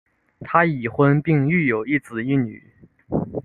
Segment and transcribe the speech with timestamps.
[0.39, 2.63] 他已婚并育有一子一女。